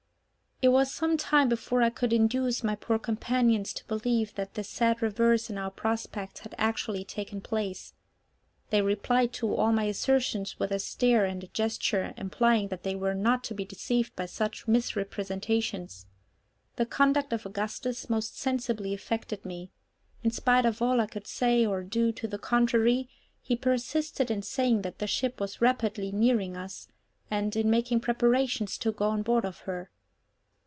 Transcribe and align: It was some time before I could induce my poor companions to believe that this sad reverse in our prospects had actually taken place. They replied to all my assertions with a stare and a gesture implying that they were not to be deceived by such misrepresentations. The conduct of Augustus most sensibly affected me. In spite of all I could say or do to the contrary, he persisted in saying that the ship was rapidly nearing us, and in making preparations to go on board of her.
It 0.63 0.71
was 0.71 0.93
some 0.93 1.17
time 1.17 1.49
before 1.49 1.81
I 1.81 1.89
could 1.89 2.13
induce 2.13 2.63
my 2.63 2.75
poor 2.75 2.99
companions 2.99 3.73
to 3.73 3.87
believe 3.87 4.35
that 4.35 4.53
this 4.53 4.69
sad 4.69 5.01
reverse 5.01 5.49
in 5.49 5.57
our 5.57 5.71
prospects 5.71 6.41
had 6.41 6.53
actually 6.59 7.03
taken 7.03 7.41
place. 7.41 7.95
They 8.69 8.83
replied 8.83 9.33
to 9.33 9.55
all 9.55 9.71
my 9.71 9.85
assertions 9.85 10.59
with 10.59 10.69
a 10.69 10.77
stare 10.77 11.25
and 11.25 11.43
a 11.43 11.47
gesture 11.47 12.13
implying 12.15 12.67
that 12.67 12.83
they 12.83 12.93
were 12.95 13.15
not 13.15 13.43
to 13.45 13.55
be 13.55 13.65
deceived 13.65 14.15
by 14.15 14.27
such 14.27 14.67
misrepresentations. 14.67 16.05
The 16.75 16.85
conduct 16.85 17.33
of 17.33 17.47
Augustus 17.47 18.07
most 18.07 18.37
sensibly 18.37 18.93
affected 18.93 19.43
me. 19.43 19.71
In 20.23 20.29
spite 20.29 20.67
of 20.67 20.79
all 20.79 21.01
I 21.01 21.07
could 21.07 21.25
say 21.25 21.65
or 21.65 21.81
do 21.81 22.11
to 22.11 22.27
the 22.27 22.37
contrary, 22.37 23.09
he 23.41 23.55
persisted 23.55 24.29
in 24.29 24.43
saying 24.43 24.83
that 24.83 24.99
the 24.99 25.07
ship 25.07 25.39
was 25.41 25.59
rapidly 25.59 26.11
nearing 26.11 26.55
us, 26.55 26.87
and 27.31 27.55
in 27.55 27.67
making 27.67 28.01
preparations 28.01 28.77
to 28.77 28.91
go 28.91 29.09
on 29.09 29.23
board 29.23 29.43
of 29.43 29.61
her. 29.61 29.89